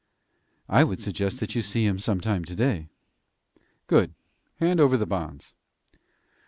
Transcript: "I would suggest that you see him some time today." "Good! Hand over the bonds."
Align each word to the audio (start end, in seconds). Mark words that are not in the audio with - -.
"I 0.67 0.83
would 0.83 0.99
suggest 0.99 1.39
that 1.39 1.53
you 1.53 1.61
see 1.61 1.85
him 1.85 1.99
some 1.99 2.21
time 2.21 2.43
today." 2.43 2.87
"Good! 3.85 4.15
Hand 4.57 4.79
over 4.79 4.97
the 4.97 5.05
bonds." 5.05 5.53